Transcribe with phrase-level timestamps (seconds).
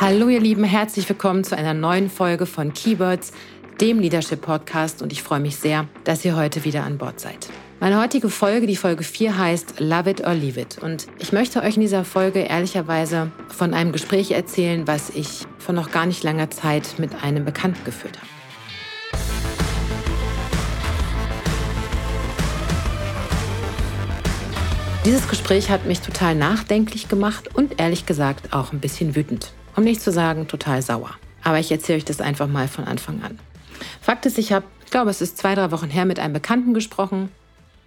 [0.00, 3.32] Hallo ihr Lieben, herzlich willkommen zu einer neuen Folge von Keywords,
[3.80, 7.48] dem Leadership Podcast und ich freue mich sehr, dass ihr heute wieder an Bord seid.
[7.78, 11.62] Meine heutige Folge, die Folge 4 heißt Love It or Leave It und ich möchte
[11.62, 16.24] euch in dieser Folge ehrlicherweise von einem Gespräch erzählen, was ich vor noch gar nicht
[16.24, 18.28] langer Zeit mit einem Bekannten geführt habe.
[25.06, 29.84] Dieses Gespräch hat mich total nachdenklich gemacht und ehrlich gesagt auch ein bisschen wütend um
[29.84, 31.14] nicht zu sagen total sauer.
[31.42, 33.38] Aber ich erzähle euch das einfach mal von Anfang an.
[34.00, 36.74] Fakt ist, ich habe, ich glaube, es ist zwei, drei Wochen her, mit einem Bekannten
[36.74, 37.28] gesprochen,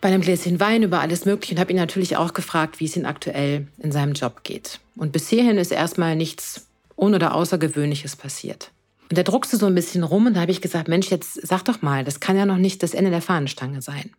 [0.02, 2.96] bei einem Gläschen Wein über alles Mögliche und habe ihn natürlich auch gefragt, wie es
[2.96, 4.80] ihm aktuell in seinem Job geht.
[4.96, 8.72] Und bis hierhin ist erstmal nichts Un- oder Außergewöhnliches passiert.
[9.10, 11.63] Und er druckste so ein bisschen rum und da habe ich gesagt, Mensch, jetzt sag
[11.63, 14.12] doch mal, das kann ja noch nicht das Ende der Fahnenstange sein.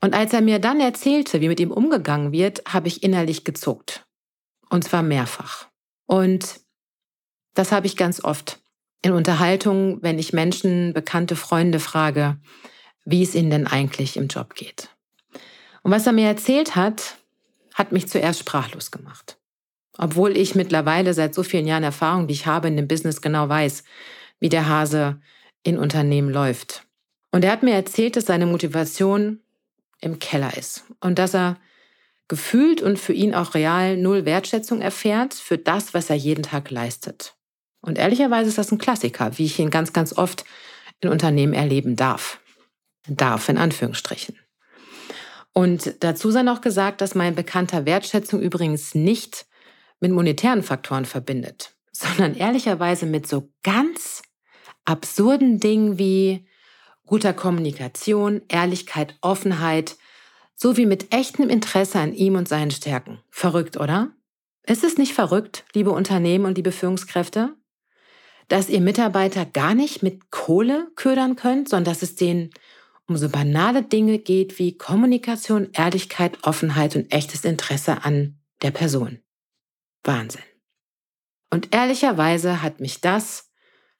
[0.00, 4.04] Und als er mir dann erzählte, wie mit ihm umgegangen wird, habe ich innerlich gezuckt.
[4.68, 5.68] Und zwar mehrfach.
[6.06, 6.60] Und
[7.54, 8.58] das habe ich ganz oft
[9.02, 12.38] in Unterhaltungen, wenn ich Menschen, bekannte Freunde frage,
[13.04, 14.88] wie es ihnen denn eigentlich im Job geht.
[15.82, 17.16] Und was er mir erzählt hat,
[17.74, 19.36] hat mich zuerst sprachlos gemacht.
[19.98, 23.48] Obwohl ich mittlerweile seit so vielen Jahren Erfahrung, die ich habe in dem Business, genau
[23.48, 23.84] weiß,
[24.40, 25.20] wie der Hase
[25.62, 26.84] in Unternehmen läuft.
[27.30, 29.40] Und er hat mir erzählt, dass seine Motivation
[30.00, 31.58] im Keller ist und dass er
[32.28, 36.70] gefühlt und für ihn auch real null Wertschätzung erfährt für das, was er jeden Tag
[36.70, 37.34] leistet.
[37.84, 40.44] Und ehrlicherweise ist das ein Klassiker, wie ich ihn ganz, ganz oft
[41.00, 42.40] in Unternehmen erleben darf.
[43.06, 44.38] Darf in Anführungsstrichen.
[45.52, 49.46] Und dazu sei noch gesagt, dass mein bekannter Wertschätzung übrigens nicht
[50.00, 54.22] mit monetären Faktoren verbindet, sondern ehrlicherweise mit so ganz
[54.86, 56.46] absurden Dingen wie
[57.06, 59.96] guter Kommunikation, Ehrlichkeit, Offenheit,
[60.54, 63.20] sowie mit echtem Interesse an ihm und seinen Stärken.
[63.30, 64.12] Verrückt, oder?
[64.66, 67.54] Ist es nicht verrückt, liebe Unternehmen und liebe Führungskräfte?
[68.48, 72.50] Dass ihr Mitarbeiter gar nicht mit Kohle ködern könnt, sondern dass es denen
[73.06, 79.20] um so banale Dinge geht wie Kommunikation, Ehrlichkeit, Offenheit und echtes Interesse an der Person.
[80.02, 80.42] Wahnsinn.
[81.50, 83.50] Und ehrlicherweise hat mich das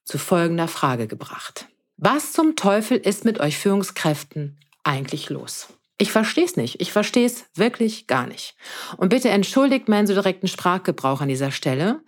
[0.04, 1.68] zu folgender Frage gebracht.
[1.96, 5.68] Was zum Teufel ist mit euch Führungskräften eigentlich los?
[5.96, 6.80] Ich verstehe es nicht.
[6.80, 8.56] Ich verstehe es wirklich gar nicht.
[8.96, 12.02] Und bitte entschuldigt meinen so direkten Sprachgebrauch an dieser Stelle.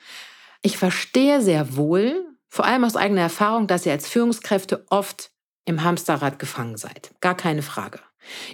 [0.62, 5.30] Ich verstehe sehr wohl, vor allem aus eigener Erfahrung, dass ihr als Führungskräfte oft
[5.64, 7.10] im Hamsterrad gefangen seid.
[7.20, 8.00] Gar keine Frage.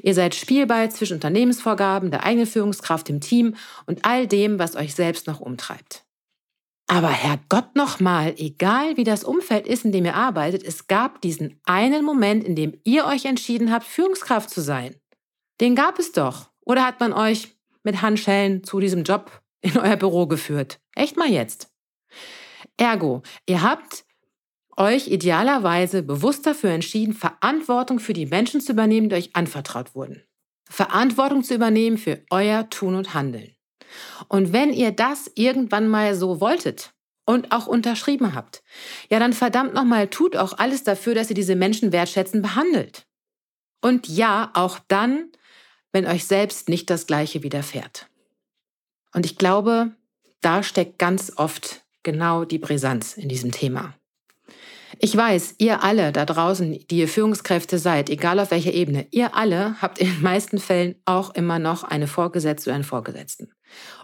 [0.03, 4.95] Ihr seid Spielball zwischen Unternehmensvorgaben, der eigenen Führungskraft im Team und all dem, was euch
[4.95, 6.05] selbst noch umtreibt.
[6.87, 11.59] Aber Herrgott nochmal, egal wie das Umfeld ist, in dem ihr arbeitet, es gab diesen
[11.65, 14.97] einen Moment, in dem ihr euch entschieden habt, Führungskraft zu sein.
[15.61, 16.51] Den gab es doch.
[16.65, 20.81] Oder hat man euch mit Handschellen zu diesem Job in euer Büro geführt?
[20.95, 21.71] Echt mal jetzt.
[22.77, 24.05] Ergo, ihr habt
[24.77, 30.23] euch idealerweise bewusst dafür entschieden, Verantwortung für die Menschen zu übernehmen, die euch anvertraut wurden.
[30.69, 33.55] Verantwortung zu übernehmen für euer Tun und Handeln.
[34.29, 36.95] Und wenn ihr das irgendwann mal so wolltet
[37.27, 38.63] und auch unterschrieben habt,
[39.11, 43.07] ja dann verdammt nochmal tut auch alles dafür, dass ihr diese Menschen wertschätzend behandelt.
[43.83, 45.31] Und ja, auch dann,
[45.93, 48.09] wenn euch selbst nicht das Gleiche widerfährt.
[49.15, 49.95] Und ich glaube,
[50.41, 53.95] da steckt ganz oft genau die Brisanz in diesem Thema.
[54.99, 59.35] Ich weiß, ihr alle da draußen, die ihr Führungskräfte seid, egal auf welcher Ebene, ihr
[59.35, 63.53] alle habt in den meisten Fällen auch immer noch eine Vorgesetzte oder einen Vorgesetzten.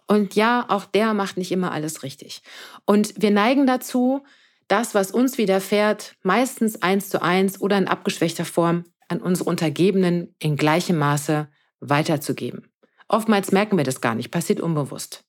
[0.06, 2.42] Und ja, auch der macht nicht immer alles richtig.
[2.86, 4.24] Und wir neigen dazu,
[4.66, 10.34] das, was uns widerfährt, meistens eins zu eins oder in abgeschwächter Form an unsere Untergebenen
[10.38, 11.48] in gleichem Maße
[11.80, 12.70] weiterzugeben.
[13.08, 15.24] Oftmals merken wir das gar nicht, passiert unbewusst.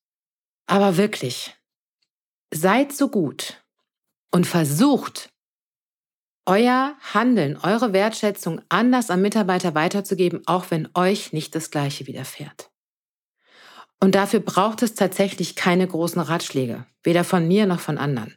[0.68, 1.56] Aber wirklich,
[2.52, 3.64] seid so gut
[4.32, 5.30] und versucht,
[6.46, 12.72] euer Handeln, eure Wertschätzung anders am Mitarbeiter weiterzugeben, auch wenn euch nicht das Gleiche widerfährt.
[14.00, 18.36] Und dafür braucht es tatsächlich keine großen Ratschläge, weder von mir noch von anderen.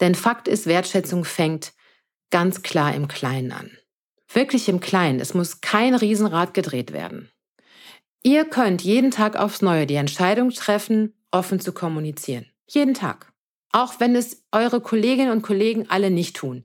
[0.00, 1.72] Denn Fakt ist, Wertschätzung fängt
[2.30, 3.70] ganz klar im Kleinen an.
[4.32, 5.20] Wirklich im Kleinen.
[5.20, 7.30] Es muss kein Riesenrad gedreht werden.
[8.24, 12.46] Ihr könnt jeden Tag aufs Neue die Entscheidung treffen, offen zu kommunizieren.
[12.66, 13.33] Jeden Tag
[13.74, 16.64] auch wenn es eure Kolleginnen und Kollegen alle nicht tun.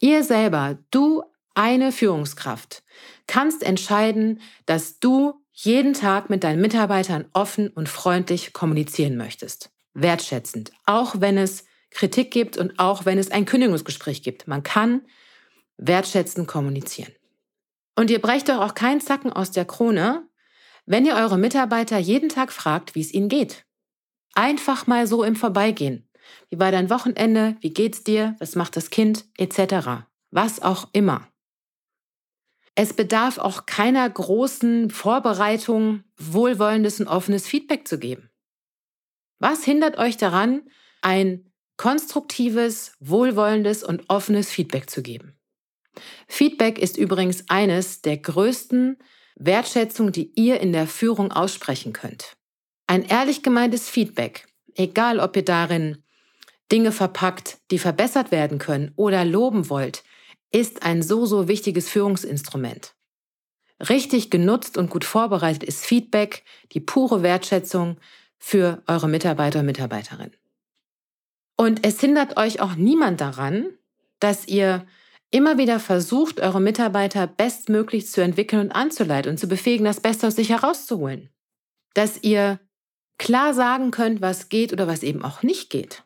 [0.00, 1.22] Ihr selber, du
[1.54, 2.82] eine Führungskraft,
[3.28, 9.70] kannst entscheiden, dass du jeden Tag mit deinen Mitarbeitern offen und freundlich kommunizieren möchtest.
[9.94, 10.72] Wertschätzend.
[10.84, 14.48] Auch wenn es Kritik gibt und auch wenn es ein Kündigungsgespräch gibt.
[14.48, 15.02] Man kann
[15.76, 17.12] wertschätzend kommunizieren.
[17.94, 20.26] Und ihr brecht doch auch keinen Zacken aus der Krone,
[20.86, 23.64] wenn ihr eure Mitarbeiter jeden Tag fragt, wie es ihnen geht.
[24.34, 26.08] Einfach mal so im Vorbeigehen.
[26.50, 27.56] Wie war dein Wochenende?
[27.60, 28.36] Wie geht's dir?
[28.38, 29.26] Was macht das Kind?
[29.36, 30.04] Etc.
[30.30, 31.28] Was auch immer.
[32.74, 38.30] Es bedarf auch keiner großen Vorbereitung, wohlwollendes und offenes Feedback zu geben.
[39.38, 40.62] Was hindert euch daran,
[41.02, 45.38] ein konstruktives, wohlwollendes und offenes Feedback zu geben?
[46.28, 48.98] Feedback ist übrigens eines der größten
[49.36, 52.36] Wertschätzungen, die ihr in der Führung aussprechen könnt.
[52.86, 56.01] Ein ehrlich gemeintes Feedback, egal ob ihr darin
[56.72, 60.02] Dinge verpackt, die verbessert werden können oder loben wollt,
[60.50, 62.94] ist ein so, so wichtiges Führungsinstrument.
[63.88, 67.98] Richtig genutzt und gut vorbereitet ist Feedback die pure Wertschätzung
[68.38, 70.36] für eure Mitarbeiter und Mitarbeiterinnen.
[71.56, 73.66] Und es hindert euch auch niemand daran,
[74.18, 74.86] dass ihr
[75.30, 80.26] immer wieder versucht, eure Mitarbeiter bestmöglich zu entwickeln und anzuleiten und zu befähigen, das Beste
[80.26, 81.30] aus sich herauszuholen.
[81.94, 82.60] Dass ihr
[83.18, 86.04] klar sagen könnt, was geht oder was eben auch nicht geht.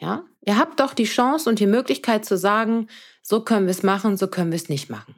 [0.00, 0.24] Ja?
[0.44, 2.88] Ihr habt doch die Chance und die Möglichkeit zu sagen,
[3.22, 5.14] so können wir es machen, so können wir es nicht machen.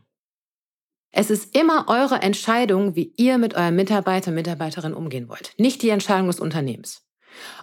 [1.13, 5.83] Es ist immer eure Entscheidung, wie ihr mit euren Mitarbeiter und Mitarbeiterinnen umgehen wollt, nicht
[5.83, 7.03] die Entscheidung des Unternehmens.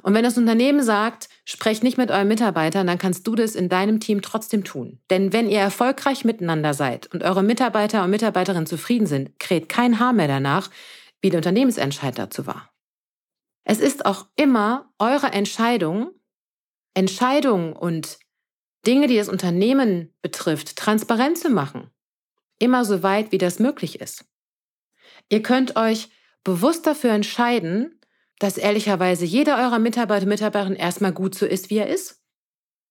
[0.02, 3.70] Und wenn das Unternehmen sagt, sprecht nicht mit euren Mitarbeitern, dann kannst du das in
[3.70, 5.00] deinem Team trotzdem tun.
[5.10, 10.00] Denn wenn ihr erfolgreich miteinander seid und eure Mitarbeiter und Mitarbeiterinnen zufrieden sind, kräht kein
[10.00, 10.70] Haar mehr danach,
[11.22, 12.70] wie der Unternehmensentscheid dazu war.
[13.64, 16.12] Es ist auch immer eure Entscheidung,
[17.00, 18.20] Entscheidungen und
[18.86, 21.90] Dinge, die das Unternehmen betrifft, transparent zu machen.
[22.60, 24.26] Immer so weit, wie das möglich ist.
[25.30, 26.10] Ihr könnt euch
[26.44, 28.00] bewusst dafür entscheiden,
[28.40, 32.22] dass ehrlicherweise jeder eurer Mitarbeiter und Mitarbeiterinnen erstmal gut so ist, wie er ist.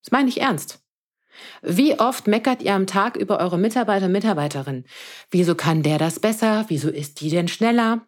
[0.02, 0.80] Das meine ich ernst.
[1.60, 4.86] Wie oft meckert ihr am Tag über eure Mitarbeiter und Mitarbeiterinnen?
[5.30, 6.64] Wieso kann der das besser?
[6.68, 8.06] Wieso ist die denn schneller?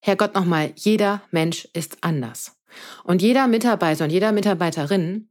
[0.00, 2.56] Herrgott nochmal, jeder Mensch ist anders.
[3.04, 5.28] Und jeder Mitarbeiter und jeder Mitarbeiterin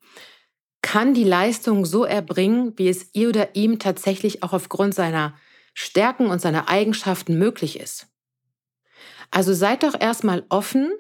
[0.82, 5.36] kann die Leistung so erbringen, wie es ihr oder ihm tatsächlich auch aufgrund seiner
[5.74, 8.08] Stärken und seiner Eigenschaften möglich ist.
[9.30, 10.92] Also seid doch erstmal offen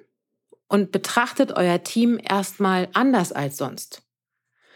[0.67, 4.03] und betrachtet euer Team erstmal anders als sonst.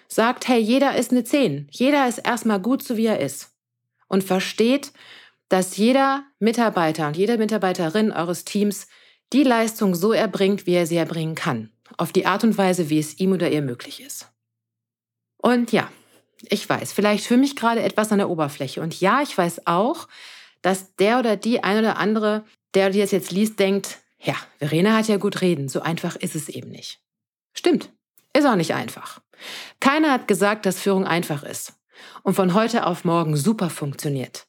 [0.07, 1.69] Sagt, hey, jeder ist eine 10.
[1.71, 3.53] Jeder ist erstmal gut so wie er ist.
[4.07, 4.91] Und versteht,
[5.49, 8.87] dass jeder Mitarbeiter und jede Mitarbeiterin eures Teams
[9.33, 11.71] die Leistung so erbringt, wie er sie erbringen kann.
[11.97, 14.31] Auf die Art und Weise, wie es ihm oder ihr möglich ist.
[15.37, 15.89] Und ja,
[16.49, 18.81] ich weiß, vielleicht für mich gerade etwas an der Oberfläche.
[18.81, 20.07] Und ja, ich weiß auch,
[20.61, 22.43] dass der oder die ein oder andere,
[22.73, 26.35] der die das jetzt liest, denkt, ja, Verena hat ja gut reden, so einfach ist
[26.35, 26.99] es eben nicht.
[27.53, 27.91] Stimmt,
[28.33, 29.21] ist auch nicht einfach.
[29.79, 31.73] Keiner hat gesagt, dass Führung einfach ist
[32.23, 34.47] und von heute auf morgen super funktioniert.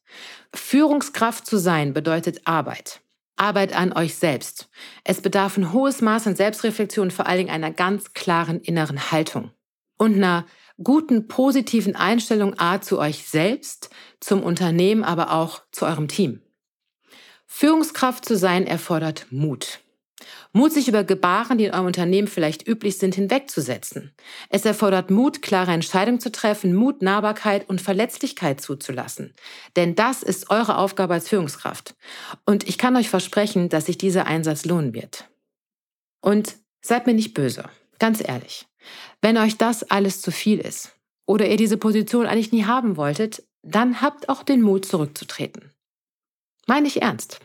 [0.55, 3.03] Führungskraft zu sein bedeutet Arbeit.
[3.37, 4.69] Arbeit an euch selbst.
[5.05, 9.51] Es bedarf ein hohes Maß an Selbstreflexion vor allen Dingen einer ganz klaren inneren Haltung
[9.99, 10.47] und einer
[10.83, 13.91] guten, positiven Einstellung A zu euch selbst,
[14.21, 16.43] zum Unternehmen, aber auch zu eurem Team.
[17.47, 19.81] Führungskraft zu sein erfordert Mut.
[20.53, 24.13] Mut, sich über Gebaren, die in eurem Unternehmen vielleicht üblich sind, hinwegzusetzen.
[24.49, 29.35] Es erfordert Mut, klare Entscheidungen zu treffen, Mut, Nahbarkeit und Verletzlichkeit zuzulassen.
[29.77, 31.95] Denn das ist eure Aufgabe als Führungskraft.
[32.45, 35.29] Und ich kann euch versprechen, dass sich dieser Einsatz lohnen wird.
[36.21, 37.69] Und seid mir nicht böse,
[37.99, 38.67] ganz ehrlich.
[39.21, 43.43] Wenn euch das alles zu viel ist oder ihr diese Position eigentlich nie haben wolltet,
[43.63, 45.73] dann habt auch den Mut zurückzutreten.
[46.67, 47.41] Meine ich ernst.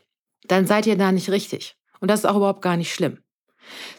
[0.47, 1.75] Dann seid ihr da nicht richtig.
[2.01, 3.19] Und das ist auch überhaupt gar nicht schlimm.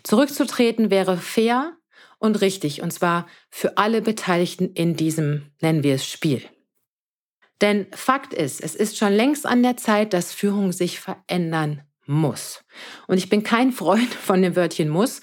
[0.03, 1.73] Zurückzutreten wäre fair
[2.19, 6.43] und richtig, und zwar für alle Beteiligten in diesem, nennen wir es, Spiel.
[7.61, 12.65] Denn Fakt ist, es ist schon längst an der Zeit, dass Führung sich verändern muss.
[13.07, 15.21] Und ich bin kein Freund von dem Wörtchen muss,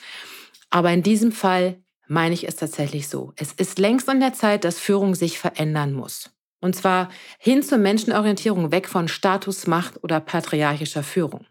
[0.69, 3.33] aber in diesem Fall meine ich es tatsächlich so.
[3.36, 6.31] Es ist längst an der Zeit, dass Führung sich verändern muss.
[6.59, 11.45] Und zwar hin zur Menschenorientierung, weg von Status, Macht oder patriarchischer Führung.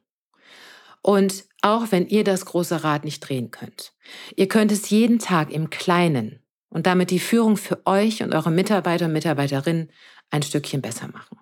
[1.08, 3.94] Und auch wenn ihr das große Rad nicht drehen könnt.
[4.36, 8.50] Ihr könnt es jeden Tag im Kleinen und damit die Führung für euch und eure
[8.50, 9.90] Mitarbeiter und Mitarbeiterinnen
[10.28, 11.38] ein Stückchen besser machen.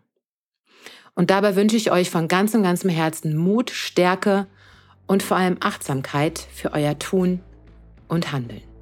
[1.16, 4.46] Und dabei wünsche ich euch von ganzem, ganzem Herzen Mut, Stärke
[5.08, 7.40] und vor allem Achtsamkeit für euer Tun
[8.06, 8.75] und Handeln.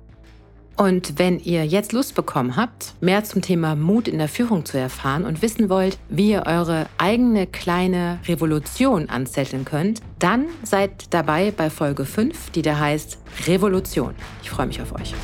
[0.76, 4.76] Und wenn ihr jetzt Lust bekommen habt, mehr zum Thema Mut in der Führung zu
[4.76, 11.52] erfahren und wissen wollt, wie ihr eure eigene kleine Revolution anzetteln könnt, dann seid dabei
[11.52, 14.14] bei Folge 5, die da heißt Revolution.
[14.42, 15.14] Ich freue mich auf euch.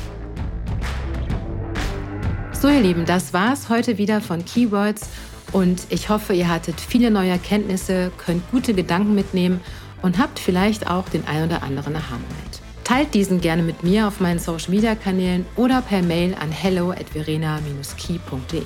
[2.53, 5.09] So ihr Lieben, das war's heute wieder von Keywords
[5.51, 9.59] und ich hoffe, ihr hattet viele neue Erkenntnisse, könnt gute Gedanken mitnehmen
[10.01, 12.50] und habt vielleicht auch den ein oder anderen Aha-Moment.
[12.91, 16.91] Teilt diesen gerne mit mir auf meinen Social Media Kanälen oder per Mail an hello
[16.91, 18.63] at verena-key.de.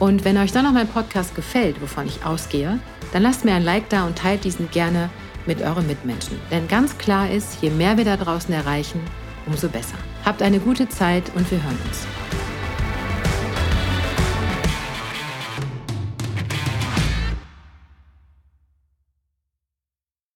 [0.00, 2.80] Und wenn euch dann noch mein Podcast gefällt, wovon ich ausgehe,
[3.12, 5.08] dann lasst mir ein Like da und teilt diesen gerne
[5.46, 6.36] mit euren Mitmenschen.
[6.50, 9.00] Denn ganz klar ist, je mehr wir da draußen erreichen,
[9.46, 9.98] umso besser.
[10.24, 12.39] Habt eine gute Zeit und wir hören uns.